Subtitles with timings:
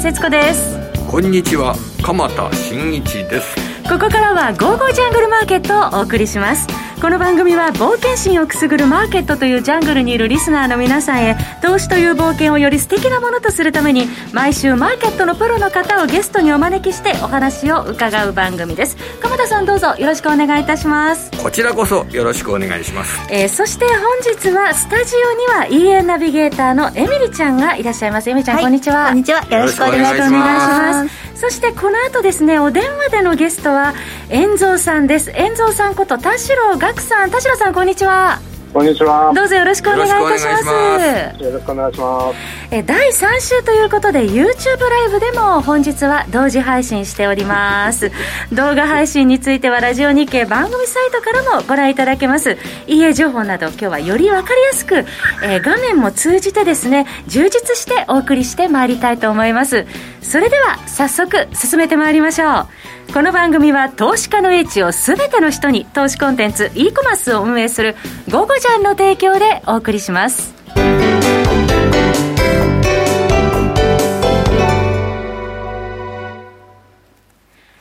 [0.00, 0.78] 節子です。
[1.10, 1.74] こんにちは。
[2.02, 3.69] 鎌田新一です。
[3.90, 6.68] ここからは「ゴーゴージャングルマーケット」をお送りします。
[7.00, 18.96] この番組は冒険心をくすぐるマーケットというジャングルにいるリスナーの皆さんへ投資という冒険をより素敵なものとするために毎週マーケットのプロの方をゲストにお招きしてお話を伺う番組です。
[19.20, 21.30] 鎌田さんどうぞよろしくお願いいたします。
[21.42, 28.30] こちらこそよろしくお願いします、えー、そして本日はスタジオには EA ナビゲーターのエミリちゃんがいらっしゃいます。
[28.30, 29.06] エミリちゃん、はい、こんにちは。
[29.08, 29.42] こんにちは。
[29.50, 31.30] よろしくお願いします。
[31.40, 33.79] そしてこの後ですねお電話でのゲストは
[34.28, 35.30] 遠蔵さんです。
[35.30, 37.30] 遠蔵さんこと田代岳さん。
[37.30, 38.49] 田代さんこんにちは。
[38.72, 39.32] こんにちは。
[39.34, 41.42] どうぞよろしくお願いいたします。
[41.42, 42.36] よろしくお願いします。
[42.70, 48.12] え第3週ということで YouTube ライブでも本日は同時配信しております。
[48.54, 52.56] 動画配信についてはラジオ日経番組サイトからもご覧いただけます。
[52.86, 55.04] 家情報など今日はより分かりやすく、
[55.42, 59.84] えー、画面も通じてですね充実してお送りしてまいりたいと思います。
[60.22, 62.66] それでは早速進めてまいりましょう。
[63.12, 67.96] この番組は投資家の英知を全ての人に投資コンテンツ e コマースを運営する
[68.30, 70.54] 「ゴゴジャン」の提供でお送りします。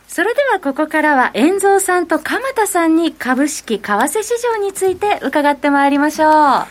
[0.07, 6.66] それではここからは遠蔵さんと鎌田さんに株式為替市場について伺ってまいりましょう。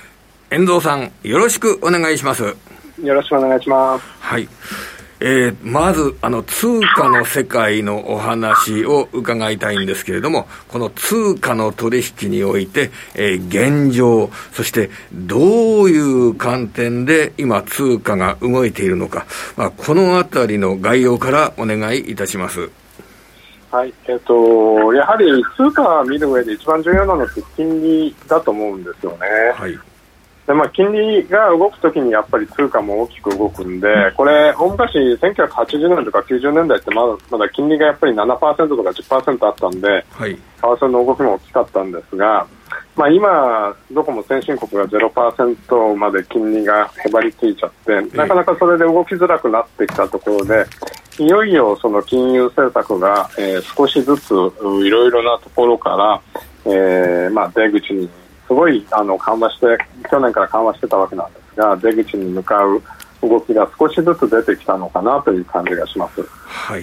[0.50, 2.56] 遠蔵さんよろしくお願いします。
[3.02, 4.04] よろしくお願いします。
[4.20, 4.48] はい
[5.20, 22.70] えー、まず、あの、通貨の世界のお話を伺いたいんですけれども、この通貨の取引において、えー、現状、そしてどういう観点で今通貨が動いているのか、まあ、このあたりの概要からお願いいたします。
[23.70, 29.18] はい、えっ、ー、と、やはり通貨を見る上で一番重要なのって金利だと思うんですよね。
[29.54, 29.78] はい。
[30.48, 33.86] でまあ、金利が動くときにやっぱり通貨も大きく動くんで、
[34.16, 42.46] これ、大昔、1980年とか90年代ってまだまだ金利がやっぱり7%とか10%あったんで、はい、為替の動きも大きかったんですが、
[42.96, 50.64] まあ、今、どこも先進国が0%まで金利がへばりついちゃって、なかなかそれで動きづらくなってきたところで、
[51.18, 56.22] いよいよその金融政策が、えー、少しずついろいろなところから、
[56.64, 58.08] えーまあ、出口に
[58.48, 59.78] すごいあの緩和して
[60.10, 62.82] 去年から緩和してたわけなんですが出口に向かう
[63.22, 66.22] 動きが少しずつ出てきたのかなという感じがします。
[66.22, 66.82] はい。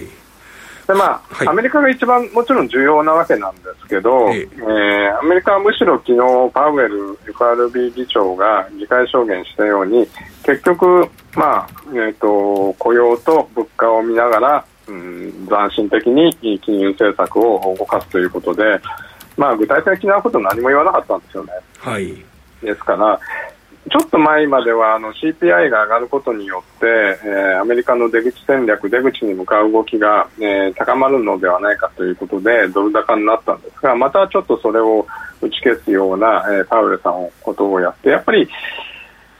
[0.86, 10.06] でまあ、はい、アメリカが一番もちろん重要なわけなんですけど、えー、アメリカはむしろ昨日パウエル FRB 議長が議会証言したように
[10.44, 18.80] 結局、まあえーと、雇用と物価を見ながら、うん、斬新的に金融政策を動かすということで、
[19.36, 21.52] まあ、具体的なこと何も言わなかったんですよね。
[21.78, 22.14] はい、
[22.62, 23.20] ですから、
[23.88, 26.86] ちょっと前まではあの CPI が上がることによって、
[27.24, 35.06] えー、アメリカの出口戦略、出口に向かう動きが、えー、高まるのではないかということでドル高になったんですがまたちょっとそれを
[35.40, 38.48] 打ち消すような、えー、パウエルさんのことをやってやっぱり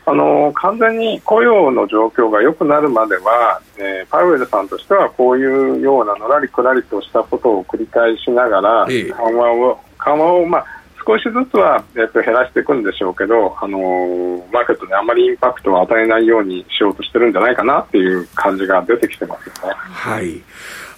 [0.09, 10.67] あの完全に雇用の状況が良くなるまでは、えー、パウエルさんとしてはこういうようなのらりくらりとしたことを繰り返しながら緩和を緩和を、まあ、
[11.07, 19.75] 少しずつは、えっと、減らしていくんでしょうけど、あのー、マーケットにあまりインパクトを与えないようにしようとしてるんじゃないかなっていう感じが出てきてますよね。
[19.75, 20.43] はい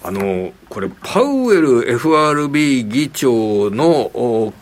[0.01, 4.53] あのこれ、パウエル FRB 議長の考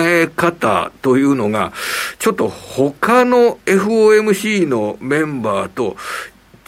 [0.00, 1.72] え方というのが、
[2.18, 5.96] ちょっと他の FOMC のメンバーと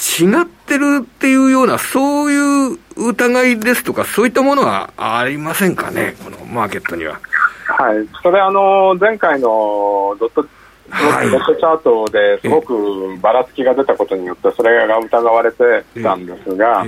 [0.02, 7.20] 違ってるっていうような、そういう疑いですとか、そういったものはありませんかね、このマーケットには。
[7.66, 10.46] はい、それあの前回のドット
[10.90, 16.84] はい、ドットチャートですごくばらつきが出たことによってそれが疑われてたんですが、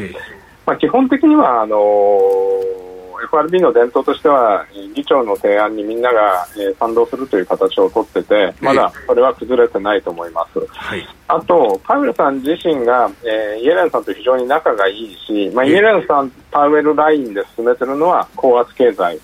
[0.67, 1.79] まあ、基本的にはあの
[3.25, 19.19] FRB の伝統としては議長の提案にみんなが、えー、賛同するという形をとっててまだそれは崩れてないと思います、はい、あとパウエルさん自身が、えー、イエレンさんと非常に仲がいいし、まあ、イエレンさんパウエルラインで進めてるのは高圧経済。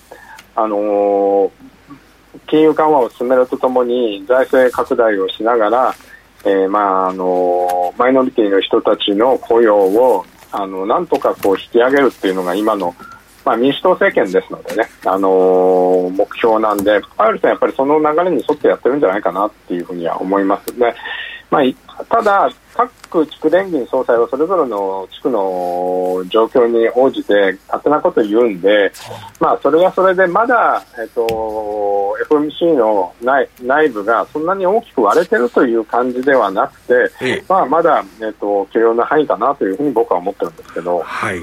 [0.53, 1.51] あのー、
[2.47, 5.95] 金融緩和を進めるとともに財政拡大をしながら、
[6.43, 12.93] えー、まああのー、マイノリティの人たちの雇用をあのなんとかこう引き上げるっていうのが今の、
[13.43, 20.93] まあ、民主党政権ですのでね、あのー、目標なんでパウエルさんやっぱりその流れに沿ってやってるんじゃないかなっていうふうには思いますね。
[21.49, 28.91] まあ、ただ、各地区連銀総裁はそれぞれの地区の状況に応じて勝手なことを言うんで、
[29.39, 36.79] まあ、それはそれでまだ、えっと、FMC の内内部がそんなに大きく割れてるという感じではなく
[37.19, 40.99] て、まあ、まだ、えっと、許容な範囲かなというふうに僕は思ってるんですけど。
[40.99, 41.41] はい、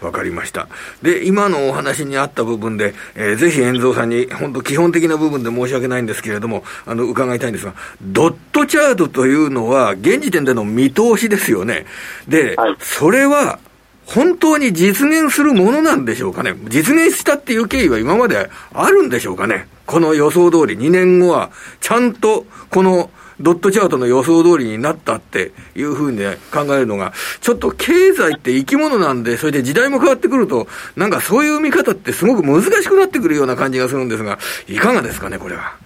[0.00, 0.68] わかりました。
[1.02, 11.86] で、今のお話にあった部分で、えー、ぜひ遠蔵さんに、本当基本的な部分で申し訳ないんですけれども、あの、伺いたいんですが、ドットチャートというのは、現時点での見通しですよね。
[12.28, 13.58] で、はい、それは、
[14.06, 16.54] 本当に実現するものなんでしょうかね。
[16.68, 19.68] 実現したっていう経緯は今まであるんでしょうかね。
[19.84, 21.50] この予想通り、2年後は、
[21.80, 23.10] ちゃんと、この、
[23.40, 30.66] ドットチャートの予想通りになったっていうふうに、ね、考えるのが、ちょっと経済って生き物なんで、それで時代も変わってくると、
[30.96, 35.76] なんかそういう見方ってすごく難しくなってくるような感じがするんですが、いかがですかね、これは。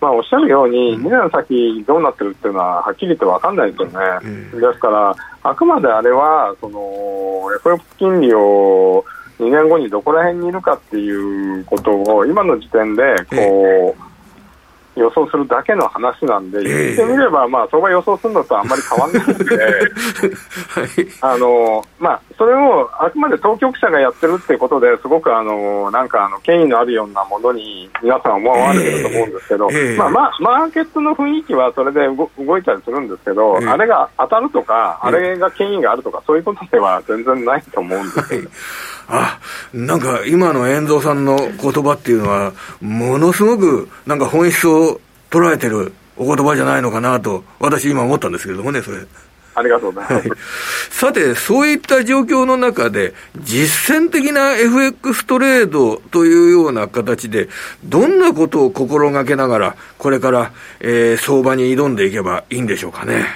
[0.00, 3.98] まあ、おっしゃるように、2年先どうなってるっていうのは、はっきり言って分かんないですよね。
[4.22, 9.04] うん、ですから、あくまであれは、その、FF 金利を
[9.40, 14.02] 2年後にどこら辺にいるかっていうことを、今の時点で、こう、
[14.98, 19.56] 予想するだけの話なんで、言ってみれば、まあ、相場予想するのとあんまり変わらないんで、
[20.68, 32.00] はい、あの、まあ、それをあくまで当局者がやってるっていうことですごく、あの、なんか、あの、権威のあるようなものに皆さん思われてると思うんですけど、まあ、まあ、マーケットの雰囲気はそれで
[32.38, 38.50] 動いたりするんですけど、あれが当たるとか、あれが権威があるとか、そういうことでは全然ないと思うんですよ。
[39.10, 39.40] あ、
[39.72, 44.87] なんか今の遠蔵さんの言葉っていうのは、ものすごくなんか本質を
[45.30, 48.98] 捉えてるお言葉じゃないのかなと、私今思ったんですけれどもね、それ。
[49.54, 50.28] ありがとうございます。
[50.28, 50.38] はい、
[50.90, 57.48] さて、そういった状況の中で、実践的な FX トレードというような形で、
[57.84, 63.26] どんなことを心がけながら、これから、えー、相場に挑んでいけばいいんでしょうかね。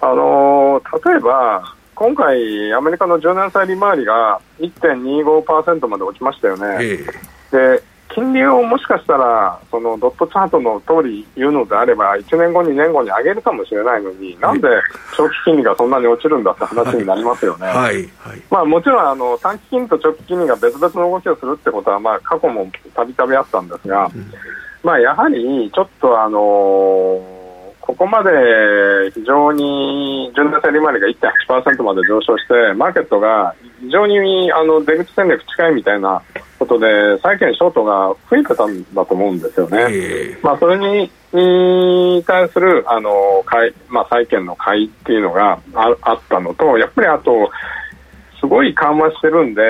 [0.00, 6.76] あのー、例えば、今回、アメリカの10年債利回りが1.25%まで落ちましたよね。
[6.80, 7.04] え
[7.50, 7.82] で
[8.18, 14.68] 金利をもしかしたらそのドットチャートの通り言うのであれば1年後、2年後に上げるかもしれないのになんで
[15.16, 17.66] 長期金利がそんなに落ちるんだって話になりますよね。
[17.66, 18.08] はい、
[18.50, 24.32] まあ、もちろんあの短期金利と長期金利が別々の動きをするってことは、まあ、過去もたびたびあったんですが、うん、
[24.82, 27.37] まあ、やはりちょっとあのー
[27.88, 28.30] ここまで
[29.14, 36.20] 非常に純年債利回りが1.8%まで上昇して、マーケットが非常にあの出口戦略近いみたいな
[36.58, 40.36] ことで、債券ショートが増えてたんだと思うんですよね。
[40.42, 47.50] まあ、それにに対するあの買い、まあ、債券の買いっていうのがああったのと、やっぱりあと、
[48.38, 49.62] すごい緩和してるんで、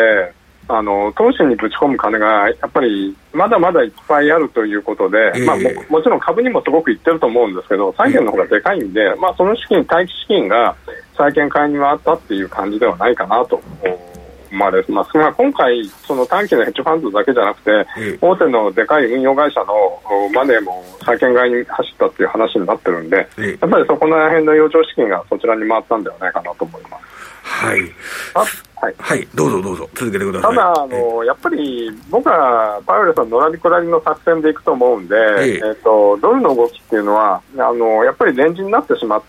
[0.68, 10.76] あの投資にぶち込む金がやっぱりまだまだいっぱいあるということで、えー、まあも、もちろん株にもすごくいってると思うんですけど債券の方がでかいんで、えー、まあ、その資金、待機資金が
[11.16, 13.56] 債券買いに回ったっていう感じではないかなと
[14.50, 15.12] 思われます。
[15.16, 20.02] が今回、その短期のヘッジファンドだけじゃなくて、えー、大手のでかい運用会社の
[20.34, 23.26] マネーも債券買いに走ったっていう話になってるんで、やっ
[23.70, 26.87] ぱりそこら辺の余剰資金がそちらに回ったんではないかなと思います。
[27.58, 27.80] はい。
[28.80, 30.54] はい、はい、どうぞどうぞ、続けてください。
[30.54, 39.22] ただ、あの、やっぱり、僕はパウエルさん、のらりくらりの作戦でいくと思うんで、ええー、と、ドルの動きっていうのは、あの、やっぱりレンジになってしまっ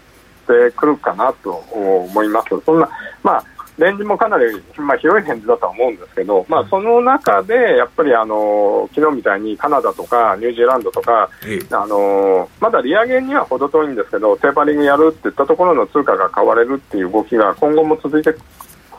[0.46, 2.50] てくるかなと思います。
[2.64, 2.88] そんな、
[3.24, 3.44] まあ、
[3.80, 4.46] レンジもかなり、
[4.78, 11.30] まあ、広いレンジだとは思うんですけど、まあ、その中でやっぱりあの昨日みたいにカナダとかニュージーランドとか、
[11.72, 18.36] あのまだ利上げには程遠いんですけどテーパリングやるっていったところの通貨が買われるっていう動きが今後も続いて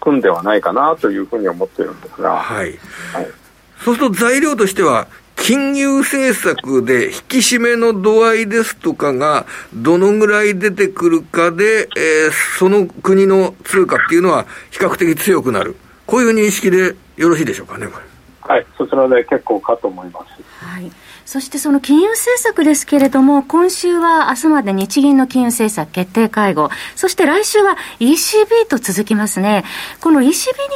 [0.01, 2.39] くんではないかなというふうに思っているんですが。
[2.39, 2.67] はい、
[3.13, 3.29] はい、
[3.85, 5.07] そうすると材料としては
[5.41, 15.77] 金融政策で引き締めの度合いですとかが、どのぐらい出てくるかで、えー、その国の通貨っていうのは比較的強くなる。
[16.07, 18.05] こういう認識でよろしいでしょうかね、これ。
[18.43, 20.65] はい、そちらで結構かと思います。
[20.65, 20.93] はい。
[21.25, 29.65] そしてその金融政策ですけれども、今週は明日まで日銀の金融政策決定会合、そして来週は ECB と続きますね。
[30.01, 30.33] この ECB に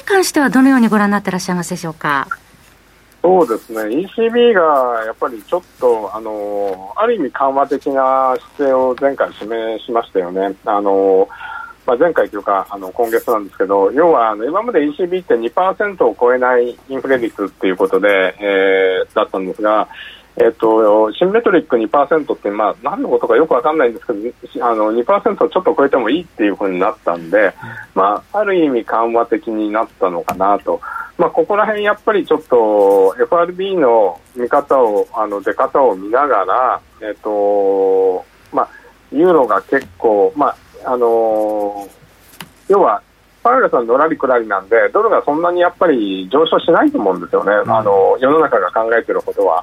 [0.07, 2.29] 関してはどのようにご覧になっていらっしゃいますでしょうか？
[3.25, 10.55] そうですね、ECB がやっぱりちょっと、あのある意味緩和的な姿勢を前回示しましたよね。
[10.67, 11.27] あの
[11.87, 19.89] まあ、前回というかあの今月なんですけど、要はあの今まで ECB って2%を超えないインフレ率っていうことで、えー、だったんですが、
[20.37, 24.13] えっと、シンメトリック2%って、まあ、何のことかよくわかんないんですけ
[24.59, 27.55] ど、あの2%をちょっと超えてもいいっていうふうになったんで、
[27.95, 30.81] まあ、ある意味緩和的になったのかなと。
[31.17, 38.69] まあ、ここら辺やっぱりちょっと FRB の見方を、あの出方を見ながら、えっと、まあ、
[39.13, 40.57] ユーロが結構、まあ、
[40.93, 41.89] あの
[42.69, 43.01] 要は、
[43.45, 49.63] パウエルさんのらりくらりなんで、ドルがそんなにやっぱり上昇しないと思うんですよね、うん、あの世の中が考えていることは。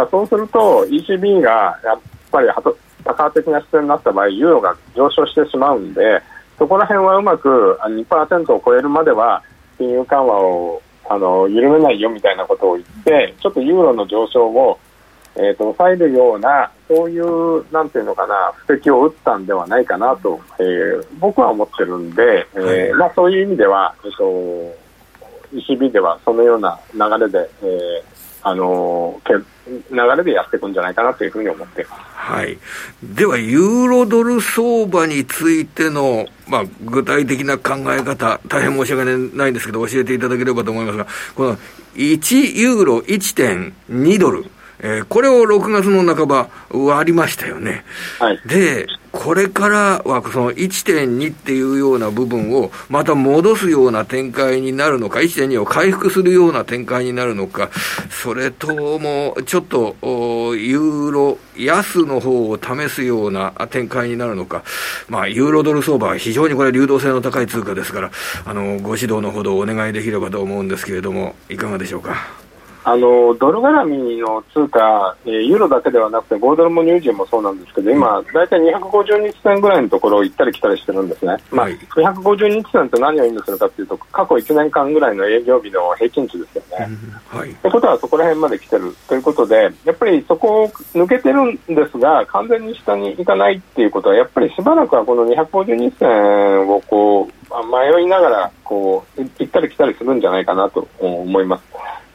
[0.00, 2.00] だそうすると、ECB がやっ
[2.30, 2.48] ぱり
[3.04, 6.22] 多価的な視点になった場合、ユーロが上昇してしまうんで、
[6.58, 9.42] そこら辺はうまく2%を超えるまでは、
[9.78, 14.78] 金融緩和をあの緩めないよみたいなことを言って、ちょっとユーロの上昇を
[15.38, 24.86] えーと、抑えるような、そういう、なんていうのかな、布石を打ったんではないかなと、えー、僕は思ってるんで、えー、まあ、そういう意味では、えっ、ー、と、
[25.52, 28.02] ECB ではそのような流れで、えー、
[28.48, 32.02] あの流れでやっていくんじゃないかなというふうに思っています。
[32.14, 32.56] はい。
[33.02, 41.56] では、ユーロドル相場についての、まあ、具体的な考え方、大変申し訳ないんですけど、教えていただければと思いますが、この
[41.96, 44.44] 1ユーロ1.2ドル、
[44.78, 47.84] えー、これを6月の半ば割りましたよね。
[48.20, 48.86] はい、で、
[49.18, 57.70] これからはその1.2っていうような部分をまた戻すような展開になるのか、1.2を回復するような展開になるのか、
[58.10, 59.96] それともちょっと
[60.54, 64.62] ユーロ安の方を試すような展開になるのか、
[65.08, 68.10] まあ、ユーロドル相場は非常にこれ流動性の高い通貨ですから、
[68.44, 72.45] あの、ご指導のほどお願いできればと思うんですけれども、いかがでしょうか？
[72.88, 86.88] あのドル絡みの通貨、えー、ユーロだけではなくて、5ドルもニュージーもそうなんですけど、今、大体250日線ぐらいのところを行ったり来たりしてるんですね、まあ、250日線って何を意味するかというと、過去1年間ぐらいの営業日の平均値ですよね。
[87.26, 101.64] はい、ということは、そこら辺まで来てるということで、やっぱりそこを抜けてるんですが、完全に下に行かないっていうことは、やっぱりしばらくはこの250日線をこう迷いながらこう行ったり来たりするんじゃないかなと思います。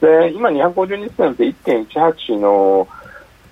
[0.02, 2.88] で今、250日線って1.18の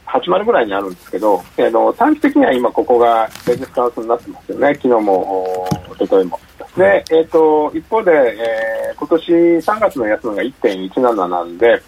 [0.08, 6.39] 80ぐらいにあるんですけど、えー、の短期的には今、ここがレジスタンスになってますよね、昨日も一昨日も。
[6.75, 11.81] で、えーと、一方で、えー、今年3月の安値が1.17なんで、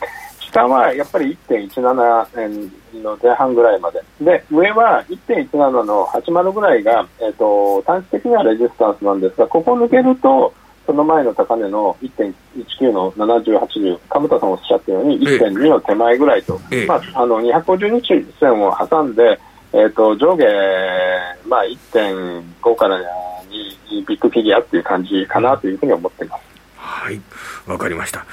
[0.52, 10.54] 下はやっぱり1.17円の前半ぐらいまで、で上は1.17の80ぐらいが、えーと短期的にはレジスタンスなんですが、ここを抜けると、
[10.86, 19.40] その前の高値の1.19の70、80、鎌田さんおっしゃったように、1.2の手前ぐらいと、ええ、まあ、あの250日線を挟んで、
[19.74, 20.46] えーと、上下、
[21.48, 26.51] まあ、1.5から2ビッグフィギュアっていう感じかなというふうに思っています。
[26.92, 27.20] はい、
[27.66, 28.26] わかりました。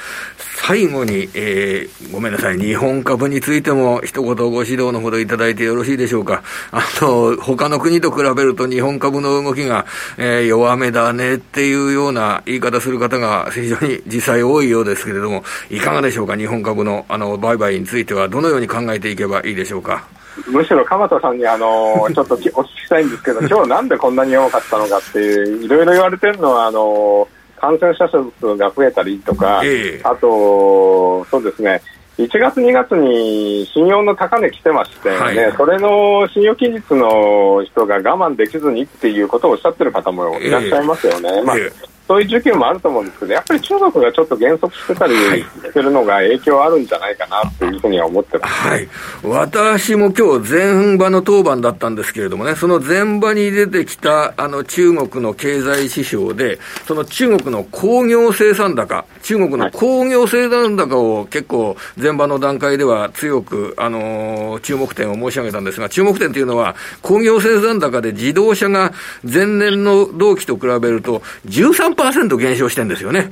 [0.67, 6.43] 最後に、えー、ごめんなさい、日本株についても一言ご指導のほどいただいてよろしいでしょうか。
[6.73, 9.87] あの、他の国と比べると日本株の動きが、
[10.19, 20.07] えー、弱めだねっていうような言い方する方が非常に実際多いようですけれども、いかがでしょうか、日本株のあの売買についてはどのように考えていけばいいでしょうか？
[20.47, 27.27] むしろ鎌田さんにあの ちょっとお聞きしたいんですけど、今日なんでこんなに多かったのかっていう、いろいろ言われてるのは、あの
[27.59, 31.83] 感染者数が増えたりとか、えー、あと、そうですね、
[32.19, 41.29] 1月、2月に信用の高値来てましてね、はい、それの信用期日の人が我慢できずにっていうことをおっしゃってる方もいらっしゃいますよね。
[41.39, 48.89] えー、まあ、えーそういう需給もあると思うんですけど、やっぱり中国がちょっと減速してたりしてるのが影響あるんじゃないかなというふうには思ってます、はい、
[49.23, 73.31] 私も今日前場の当番だったんですけれどもね、その前場に出てきたあの中国の経済指標で、その中国の工業生産高、中国の工業生産高を結構前場の段階では強く、あのー、注目点を申し上げたんですが、注目点というのは工業生産高で自動車が前年の同期と比べると13 10%減少してるんですよね。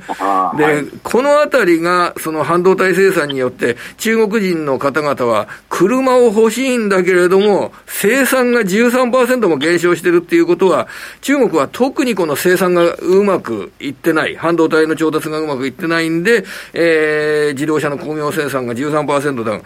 [0.57, 10.87] で、はい、このあたりが、その半導体生産によって、中国人の方々は、車を欲しいんだけれども、生産が13%も減少してるっていうことは、
[11.21, 16.43] 中国は特にこの生産がうまくいってない、半導体の調達がうまくいってないんで、
[16.73, 19.63] えー、自動車の工業生産が13%ダウン。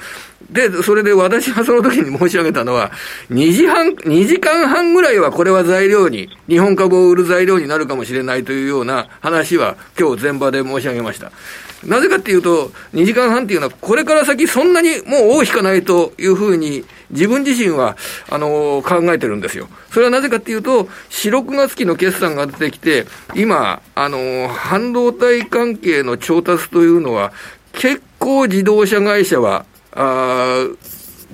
[0.49, 2.91] で、それで私がその時に申し上げたのは、
[3.29, 11.31] 2時半、2時間半ぐらいはこれは材料に、日本株を売る材料になるかもしれないというようなな話は今日前場で申し上げました。
[11.85, 17.97] なぜかっていうと、2時間半っていうのは、これから先そんなにもう大引かないというふうに、自分自身は、
[18.29, 19.67] あの、考えてるんですよ。
[19.91, 27.33] それはなぜかっていうと、4、6月期の決算が出てきて、今、あの、半導体関係の調達というのは、
[27.73, 30.67] 結構自動車会社は、あ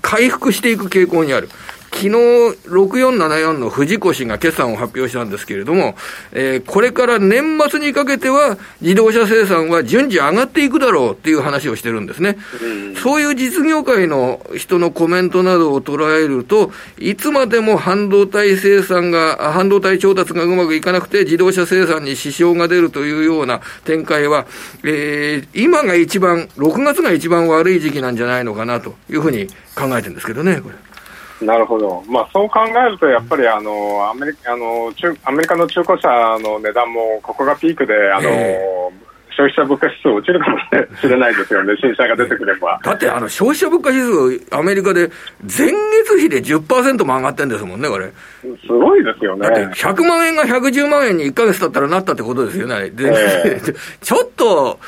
[0.02, 1.50] 回復していく傾向にある。
[1.98, 5.96] 昨日6474の藤越が決算を発表したんですけれども、
[6.32, 12.38] えー、これから年末にかけては自動車生産は順次上がっていくだろうっていう話をしてるんですね。
[13.01, 24.46] そういう実業界の人のコメントなどを捉えると、いつまでも半導体生産が、半導体調達がうまくいかなくて自動車生産に支障が出るというような展開は、
[24.84, 30.87] えー、今が一番、6月が一番悪い時期なんじゃないのかなというふうに考えてるんですけどね、これ。
[31.41, 36.08] なるほど、まあ、そう考えると、やっぱりあのアメリカあの中アメリカの中古車
[36.39, 40.58] の値段もここがピークで、あの、えー消費者物価指数落ちるかも
[41.00, 42.79] しれないですよね、 新車が出てくれば。
[42.84, 45.72] だって、あの、消費者物価指数、アメリカで前
[46.06, 48.12] 月比で10%も上がってんですもんね、これ。
[48.65, 49.48] すごいですよね。
[49.48, 52.89] だって100万円が110万円に1か月経ったらなったってことですよね。
[52.89, 54.79] で、えー、 ちょっと、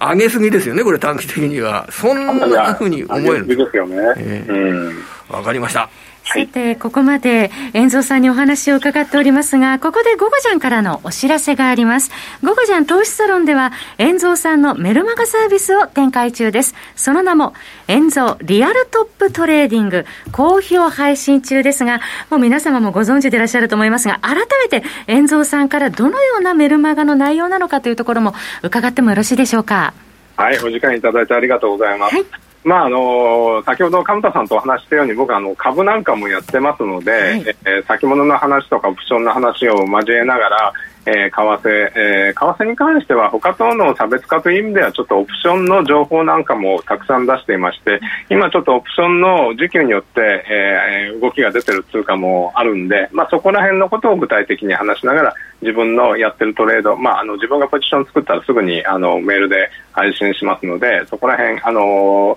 [0.00, 1.86] 上げすぎですよね、これ短期的には。
[1.90, 3.96] そんなふうに思えるんですよね。
[4.16, 5.02] えー、うん。
[5.28, 5.88] わかりました。
[6.24, 12.10] さて、ここまで、遠蔵さんにお話を伺っておりますが、ここでゴゴジャンからのお知らせがあります。
[12.42, 16.74] ゴゴジャン投資サロンでは、遠蔵さんのメルマガサービスを展開中です。
[16.96, 17.54] その名も、
[17.86, 29.94] 遠蔵リアルトップトレーディング、好評配信中ですが、もう皆様もご存知でいらっしゃると思いますが、改めて、遠蔵さんからどのようなメルマガの内容なのかというところも伺ってもよろしいでしょうか。
[30.36, 32.14] はい、お時間いただいてありがとうございます。
[32.14, 40.72] はいまああの先ほど鎌田さんとお話したように僕あの株なんかもやってますので、はい、えー、先物の話とかオプションの話を交えながら、
[41.06, 62.36] えー、為替、えー、為替に関しては他との差別化という意味ではちょっとオプションの情報なんかもたくさん出していまして今ちょっとオプションの時給によって、えー、動きが出てる通貨もあるんで、まあ、そこら辺のことを具体的に話しながら自分のやってるトレード、まあ、あの自分がポジション作ったらすぐにあのメールで配信しますのでそこら辺あの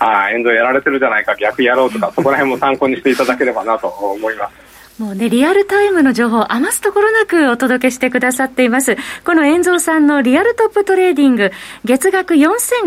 [0.00, 4.69] ああ、エンドやられてるじゃないか、逆やろうとか、そこら辺も参考にしていただければなと思います。
[5.00, 8.98] もうね、リアルタイムの情報を余すところなくお届けしてくださっています。
[9.24, 11.52] この遠蔵さんのリアルトップトレーディング、
[11.86, 12.36] 月額4500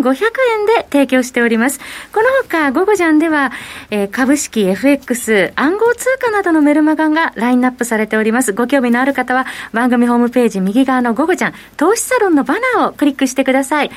[0.05, 1.79] 円で提供しております。
[2.13, 3.51] この他、ゴゴジャンでは、
[3.89, 8.53] えー、株式、FX、暗号通貨などのメルマガがラインナップされております。
[8.53, 13.89] ご興味のある方は、番組ホームページ右側のゴゴジャン、投資サロンのバナーをクリックしてください。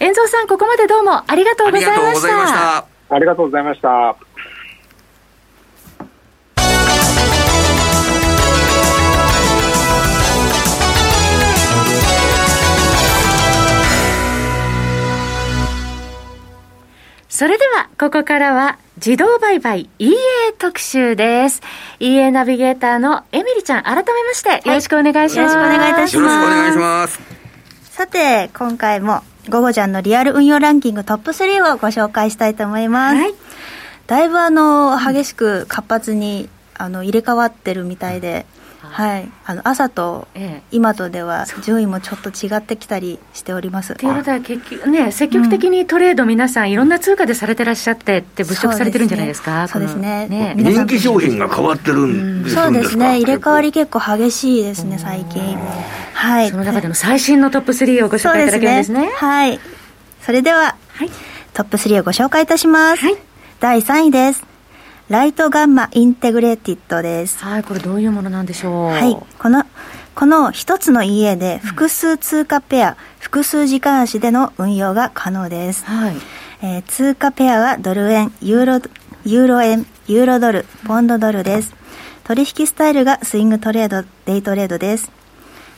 [0.00, 2.04] 遠蔵さん、ここまでどうもありがとうございました。
[2.04, 2.86] ありがとうございました。
[3.08, 4.53] ありがとうございました。
[17.34, 20.14] それでは、ここからは、自動売買 EA
[20.56, 21.62] 特集です。
[21.98, 25.36] EA ナビゲーターのエミリちゃん、改めまして、よろしくお願いします。
[25.38, 26.22] よろしくお願いいたします。
[26.22, 27.20] よろしくお願いします。
[27.90, 33.16] さて、今回も、ゴゴジャンのリアル運用ランキングトップ3をご紹介したいと思います。
[33.16, 33.34] はい、
[34.06, 38.46] だいぶあの、激しく活発に、あの、入れ替わってるみたいで、
[38.94, 40.28] はい、あの朝と
[40.70, 43.96] 今とでは順位もちょっと違ってきたりしております。
[43.96, 49.66] ということは結局ね積極的にトレード皆さんいろんな通貨でされてらっしゃってって物色されてるんじゃないですか？
[49.66, 50.28] そうですね。
[50.28, 53.16] ね人気商品が変わってるんですか、うん、そうですね。
[53.16, 55.58] 入れ替わり結構激しいですね最近。
[56.12, 56.50] はい。
[56.50, 59.00] その中での最新のトップ3をご紹介いただけるんですね。
[59.00, 59.58] すねはい。
[60.22, 61.10] それでは、はい、
[61.52, 63.04] トップ3をご紹介いたします。
[63.04, 63.16] はい。
[63.58, 64.53] 第3位です。
[65.10, 67.44] ライトガンマインテグレーティッドです。
[67.44, 68.86] はい、これどういうものなんでしょう？
[68.86, 69.64] はい、この
[70.14, 75.84] この一つの家で複数通貨ペア、うん、複数時間足での運用が可能です。
[75.84, 76.16] はい。
[76.62, 78.90] えー、通貨ペアはドル円、ユーロ、
[79.26, 81.74] ユーロ円、ユーロドル、ポンドドルです。
[82.22, 85.12] 取引スタイルがスイングトレード、デイトレードです。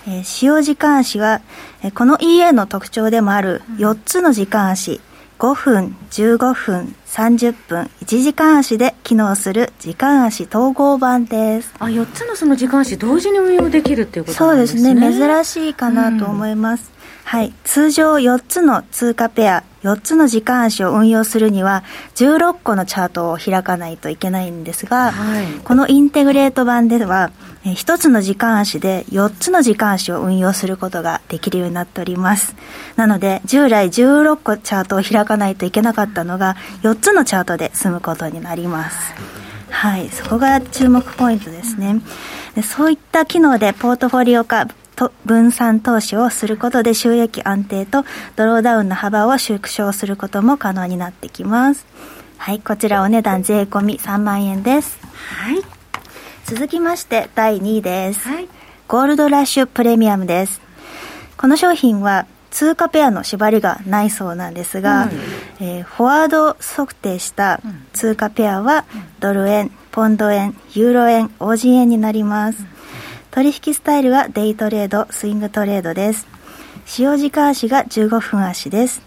[0.06, 1.40] えー、使用時間足は、
[1.82, 5.00] えー、この EA の特徴でもある4つの時間足、
[5.38, 11.74] 5分、15分、30分、1時間足で機能する時間足統合版です。
[11.78, 14.82] あ、4つのその時間足同時に運用できるっていうことですね。
[14.82, 15.28] そうですね。
[15.28, 16.90] 珍しいかなと思います。
[16.90, 16.95] うん、
[17.26, 17.52] はい。
[17.64, 21.82] 通常4つの通貨ペア、4つの時間足を運用するには
[22.14, 27.32] 16個のチャートを開かないといけないんですが、はい、このインテグレート版では
[27.64, 32.54] 1つの時間足で4つの時間足を運用することができるようになっております
[32.94, 39.14] なので従来16個チャートを開かないといけなかったのが4つのチャートで済むことになります
[39.68, 42.00] はい、そこが注目ポイントですね。
[42.62, 48.04] そういった機能でポートフォリオ化と分散投資をすることで収益安定と
[48.34, 51.86] ドローダウンの幅を縮小することも可能になってきます。
[52.38, 54.98] はい、こちらお値段税込み3万円です。
[55.02, 55.62] はい。
[56.44, 58.28] 続きまして第2位です。
[58.28, 58.48] はい。
[58.88, 60.60] ゴールドラッシュプレミアムです。
[61.36, 65.10] この商品は通貨ペアの縛りがないそうなんですが、
[65.60, 67.60] うん、えー、フォワード測定した
[67.92, 68.86] 通貨ペアは
[69.20, 72.75] ドル円、ポンド円、ユーロ円、オージー円になります。
[73.36, 76.26] 取引スタイルはデイトレード、スイングトレードです。
[76.86, 79.02] 使用時間足が15分足です。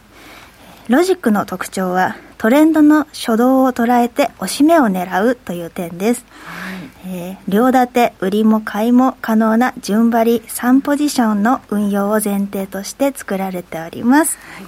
[0.87, 6.23] ロジックの特徴はトレンドの初動を捉えて押し目を狙うという点です。
[6.43, 14.37] はいえー、両建て、売りも買いも可能な順張り3ポジションの運用を前提として作られております。
[14.53, 14.65] はい、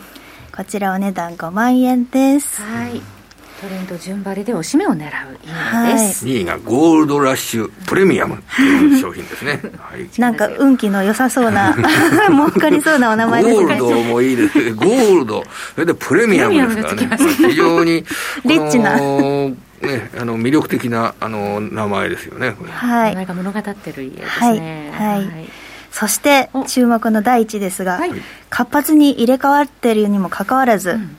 [0.57, 2.63] こちらお値段5万円です。
[2.63, 3.20] はい
[3.61, 11.75] トレンド順張りでおしめを狙う意味です、はい、2位がゴールドラッシュプレミアムという商品ですね、はい、なんか運気の良さそうな
[12.27, 14.73] 儲かりそうなお名前ですゴールドもいいです。
[14.73, 15.43] ゴールド。
[15.75, 17.17] それでプレミアムですからね。
[17.37, 18.03] 非常に
[18.45, 18.95] リッチな。
[18.95, 22.55] ね、あの魅力的なあの名前ですよね。
[22.69, 23.11] はい。
[23.11, 24.91] 名前が物語ってる家ですね。
[24.93, 25.17] はい。
[25.17, 25.49] はい、
[25.91, 28.11] そして注目の第一ですが、はい、
[28.49, 31.15] 活発に入れ替わっているにもかかわらず、うん、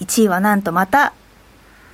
[0.00, 1.12] 1位はなんとまた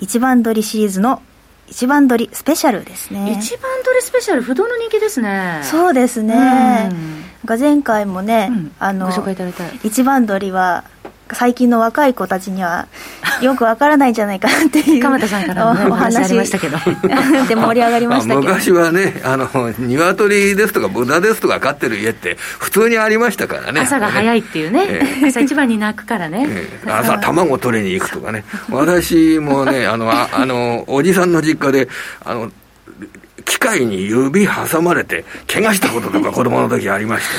[0.03, 1.23] 一番撮りシリーズの
[1.69, 3.39] 一番撮りスペシャルですね。
[3.39, 5.61] 一番撮りスペシャル不動の人気ですね。
[5.63, 6.91] そうですね、
[7.47, 9.09] うん、前回もね、うん、あの
[9.85, 10.83] 一番撮りは
[11.33, 12.87] 最近の若い子たちには
[13.43, 16.17] よくわからないんじゃないかなっていう鎌田さんからの、ね、お話。
[16.17, 16.79] ありましたけど。
[17.49, 23.81] で盛り上がりました 昔はねあの鶏ですとか豚ですとか飼ってる家って普通にありましたからね。
[23.81, 28.45] 朝が早いっていうね、えー、朝一番に泣くからね、えー、朝卵取りに行くとかね。
[28.71, 31.89] 私もねあのああのおじさんの実家で
[32.25, 32.51] あの
[33.43, 37.33] 機械に指挟まれて、怪我したこととか子供の時ありまして、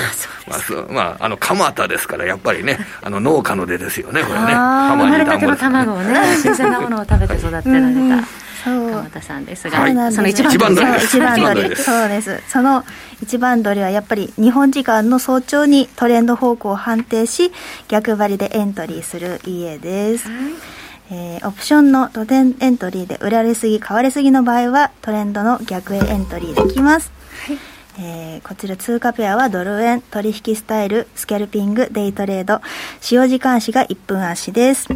[0.49, 4.45] まあ、まあ、あの、蒲田ですから、やっぱりね、あの、農家の出ですよね、これね。
[4.45, 8.43] 生まれたての卵をね、 新鮮なものを食べて育てられた。
[8.63, 12.41] 鎌田さんですが、はい、その一番鳥一番鳥そうです。
[12.47, 12.85] その
[13.21, 17.51] 一番鳥はやっぱり日本時間の早朝にトレンド方向を判定し
[17.89, 20.82] 逆張りでエントリーする家です、はい
[21.13, 27.11] えー、オプションのトレンエントリーで売られすぎ買われすぎの場合はトレンドの逆へエントリーできます、
[27.45, 27.57] はい。
[27.99, 32.61] えー、こちら通貨ペアはドル円取引スタイルスキャルピングデイトレード。
[32.99, 34.87] 使用時間足が1分足です、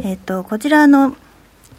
[0.00, 1.14] えっ、ー、とこちらの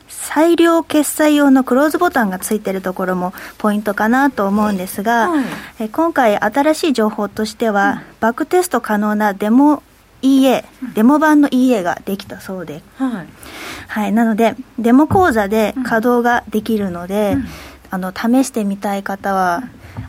[0.08, 5.46] 裁量決済用のクローズボタンがついているところもポイントかなと思うんですが、はい、
[5.80, 9.82] え今回新しい情報としては、うん、バックテスト可能なデモ
[10.22, 10.64] EA、
[10.96, 13.28] デモ版の EA ができたそうで、はい、
[13.88, 17.46] はい、なので、デモ講座で稼働ができるので、うん、
[17.92, 19.64] あの試してみたい方は、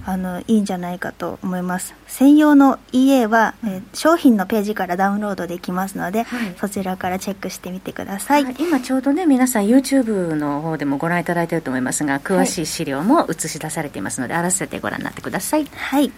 [0.05, 1.95] あのいいんじゃないかと思います。
[2.07, 15.67] 専用の EA は、えー、商品のページからダウンロードできますので、はい、そちらからチェックしてみてください、はい、今ちょうどね皆さん YouTube の方でもご覧いただいていると思いますが詳しい資料も映し出されていますので、合わせてご覧になってください。
[15.67, 16.13] はい、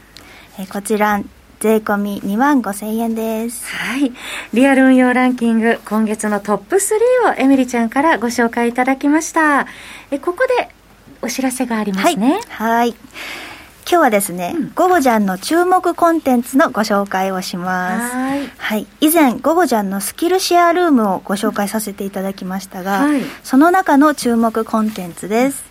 [0.59, 1.22] えー、こちら
[1.60, 3.66] 税込み2万5千円です。
[3.66, 4.12] はい。
[4.54, 9.66] リアル運用ランキング、今月のトップ3をエミリちゃんからご紹介いただきました。
[10.10, 10.70] え、ここで
[11.20, 12.40] お知らせがありますね。
[12.48, 12.70] はい。
[12.70, 12.94] はい
[13.90, 18.14] 今日はですね、うん、ゴゴジャンの注目コンテンツのご紹介をします。
[18.14, 18.86] はいはい。
[19.00, 25.64] 以前、ゴゴジャンのスキルシェアルームをご紹介させていただきましたが、はい、その中の注目コンテンツです。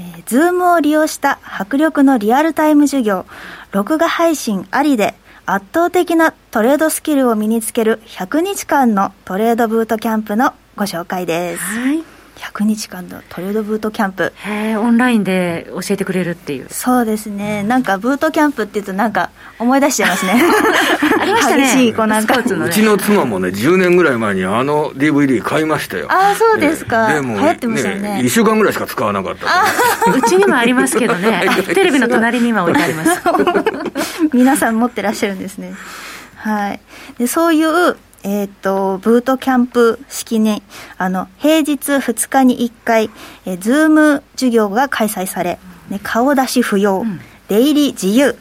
[0.00, 3.26] えー、ズームを利用した迫力のリアルタイム授業、
[3.74, 5.14] 録画配信ありで
[5.46, 11.62] 圧倒的なトレードスキルを身につける100日間のトレードブートキャンプのご紹介です。
[11.64, 14.32] はい100日間のトレードブートキャンプ。
[14.46, 16.66] へオンラインで教えてくれるっていう。
[16.70, 17.62] そうですね。
[17.62, 20.34] なんかブートキャンプっていうとなんか思い出しちゃいますね。
[21.20, 21.62] ありましたね。
[21.62, 26.06] 激しいこうなんか、ね、うちの妻もね10年ぐらい前にあの DVD 買いましたよ。
[26.10, 28.00] ああそうですか、でも流行ってましたよね。
[28.16, 29.46] ね1週間ぐらいしか使わなかった
[30.12, 31.48] うちにもありますけどね。
[31.74, 33.22] テレビの隣に今置いてあります。
[34.32, 35.74] 皆さん持ってらっしゃるんですね。
[36.36, 36.80] はい。
[37.18, 40.62] でそういうえっ、ー、と、ブートキャンプ式に、
[40.96, 43.10] あの、平日2日に1回、
[43.44, 45.58] えー、ズーム授業が開催され、
[45.90, 48.36] ね、顔出し不要、うん、出入り自由、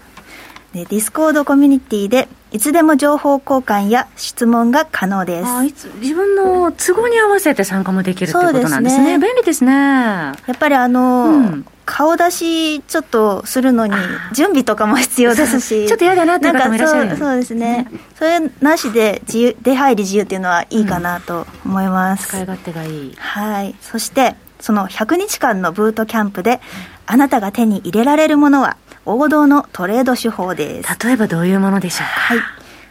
[0.73, 5.49] ね、ディスコードコミュニティで、いつでも情報交換や質問が可能です。
[5.49, 9.03] あいつ自分の都合に合わせて参加もできるということなんですね。
[9.03, 9.73] すね便利ですね。
[9.73, 13.93] やっぱりあの、うん、顔出しちょっとするのに
[14.33, 15.85] 準備とかも必要ですし。
[15.87, 23.15] ちょっと嫌だなって方もいらっしゃるそうですね、それなしで自由出入り自由っていうのはいいかなと思います、うん、使い勝手がいい。
[23.17, 23.75] はい。
[23.81, 26.61] そしてその100日間のブートキャンプで
[27.05, 30.97] あなたが手に入れられるものは王道のトレード手法です。
[31.05, 32.35] 例えばどういうものでしょうか？
[32.35, 32.39] はい。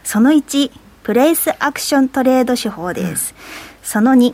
[0.03, 0.71] その1
[1.03, 3.33] プレイスアクショントレード手法です、
[3.81, 4.33] うん、その2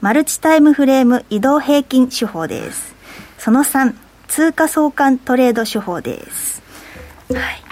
[0.00, 2.94] マルチタイムフレーム移動平均手法です
[3.38, 3.94] その3、
[4.26, 6.62] 通貨相関トレード手法です。
[7.32, 7.62] はい。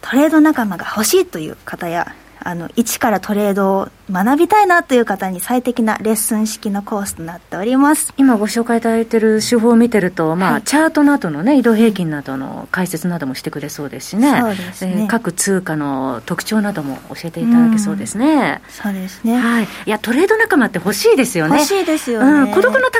[0.00, 8.14] トレード仲間が欲しいという方や、あの一からトレードを学びたいなという方に最適なレッスン式のコースとなっております。
[8.16, 14.40] 今ご紹介いただいている手法を見てると、まあ、はい、チャートなどの、ね、移動平均などの解説などもしてくれそうですしね。
[14.40, 21.56] そうですね、えー、各通貨の特徴なども教えていただけそうですね、うそうですね、はい、いやトレード仲間って欲しいですよね。
[21.56, 22.90] 欲しいですよね、うん、孤独の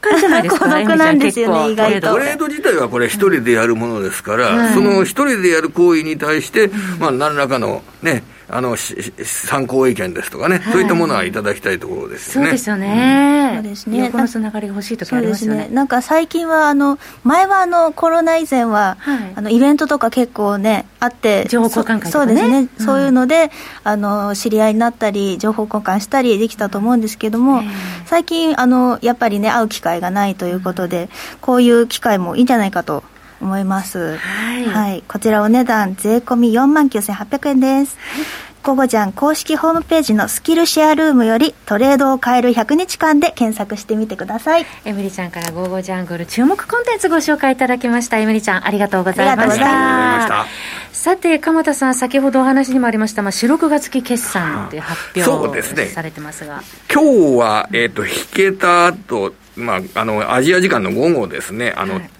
[0.00, 2.12] 高じゃないですか、 孤独なんですよね、意外と。
[2.12, 12.48] トレード自体はこれ、一人でやるものですから、うん、その一人でやる行為に対して、まあ、何らかのね、あの参考意見ですとかね、はい、そういったものはいただきたいところですよね。
[12.48, 13.52] そうですよね。
[13.54, 14.10] そうですね。
[14.10, 15.68] このつながりが欲しいとかありますよね。
[15.68, 23.50] ねなんか最近はあの前はあのコロナ以前は、はい、あのイベントとか結構ねあって情報交換会とか、ね、そうですね、うん、そういうので
[23.84, 27.62] あの知り合いになったり情報交換したりできたと思うんですけども、
[28.06, 31.08] 最近あのやっぱりね会う機会がないということで、
[31.40, 33.04] こういう機会もいいんじゃないかと
[33.40, 34.16] 思います。
[34.16, 34.64] はい。
[34.64, 37.96] はい、こちらお値段税込み4万9800円です。
[37.98, 44.66] はいゴゴジャン公式ホームページのスキルシェアルームよりトレードを変える100日間で検索してみてください。
[44.84, 48.18] エミリちゃんからゴーゴージャングル注目コンテンツご紹介いただきました。
[48.18, 50.44] エミリちゃんありがとうございました。
[50.92, 56.58] さて、鎌田さん、先ほどお話にもありました、まあ、四六月期決算で発表されてますが。
[56.58, 62.10] ね、今日は、えっ、ー、と、引けた後、まあ、あの、アジア時間の午後ですね、あの、はい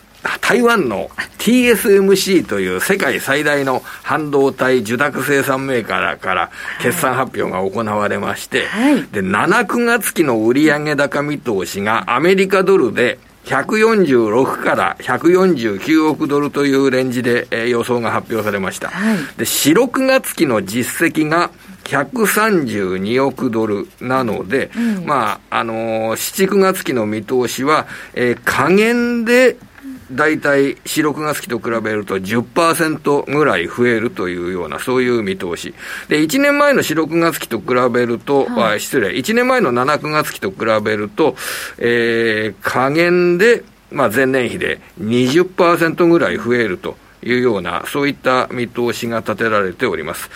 [0.40, 6.50] 台湾の TSMC という世界最大の半導体受託生産メーカーから
[6.82, 18.88] 決算発表が行われまして、はい、で、7、9月期の売上高見通しがアメリカドルで146から149億ドルというレンジで、えー、予想が発表されました。
[18.90, 21.50] はい、で、4、6月期の実績が
[21.84, 29.56] 132億ドルなので、うん、まあ、あのー、7、9月期の見通しは、えー、加減で
[30.12, 35.74] 大体4、6月期と比べると10%ぐらい増えるというような、そういう見通し。
[36.08, 41.36] で、1年前の4、6月期と比べると、はい、失礼、1年前の7、9月期と比べると、
[41.78, 46.96] えー、加減で、まあ、前年比で20%ぐらい増えると。
[47.22, 50.30] いうような、そういった見通しが立てられております。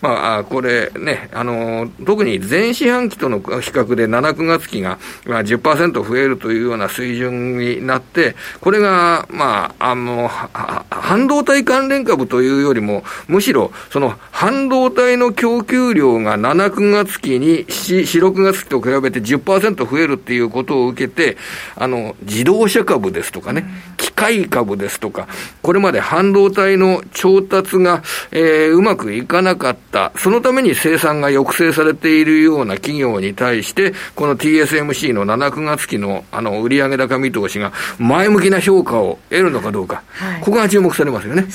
[0.00, 21.36] まあ、これね、あの、特に前四半期との比較で7、9月期が、まあ、10%増えるというような水準になって、これが、まあ、あの、半導体関連株というよりも、むしろ、その半導体の供給量が7、9月期に4、6月期と比べて10%増えるっていうことを受けて、
[21.74, 23.64] あの、自動車株ですとかね、
[23.96, 25.28] 機械株ですとか、
[25.62, 41.42] これまで半導体の調達が、えー、うまくいかなかった、そのために生産が抑制されているような企業に対して、この TSMC の7、9月期のあの売上高見通しが前向きな評価を得るのかどうか、はい、ここが注目されますよね。
[41.42, 41.48] ね。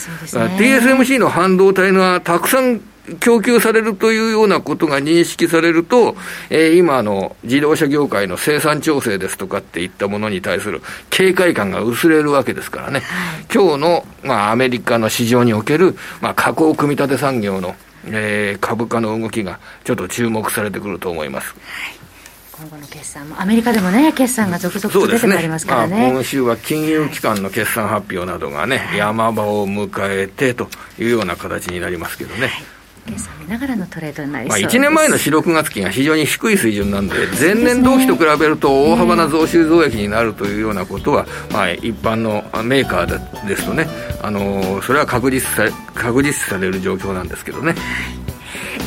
[0.57, 2.81] TSMC の半導体がたくさん
[3.20, 6.16] 供給されるというようなことが認識されると、
[6.50, 21.54] えー、今の自動車業界の生産調整ですとかっていったものに対する警戒感が薄れるわけですからね、はい、今日の、まあ、アメリカの市場における、まあ、加工組み立て産業の、えー、株価の動きがちょっと注目されてくると思います。
[21.54, 22.02] はい。
[22.62, 26.02] 今後の決算も、アメリカでもね、決算が続々と出てまいりますからね、ね。
[26.02, 30.68] まあ、今週は金融機関の決算発表などがね、はい、山場を迎えてと
[31.00, 32.42] いうような形になりますけどね。
[32.42, 32.52] はい
[33.12, 43.88] 計算見ながらのトレードになりまあ、1年前の4、6月期が非常に低い水準なんで、前年同期と比べると大幅な増収増益になるというようなことは、まあ、一般のメーカーですとね、
[44.21, 47.76] あのそれは確実さ確実される状況なんですけどね。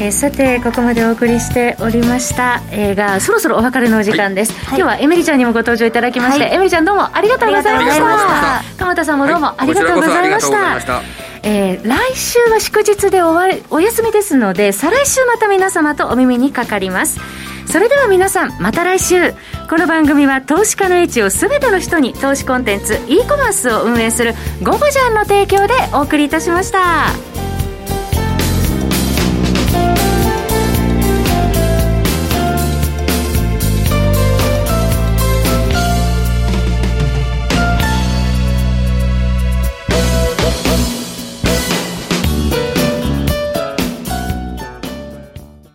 [0.00, 8.76] えー、さてここまでお送りしておりました映画そろそろお別れのお時間です、はい、今日はエミリちゃんにもご登場いただきまして、はい、エミリちゃんどうもありがとうございました。
[8.76, 11.02] 鎌田さんもどうもありがとうございました、
[11.46, 17.20] えー、来週は祝日でおわお休みですので再来週また皆様とお耳にかかります
[17.66, 19.32] それでは皆さんまた来週
[19.68, 27.33] この番組は投資家の位置を全ての人に投資コンテンツ e コマースを運営する「ゴブジャン」の提供でお送りいたしました。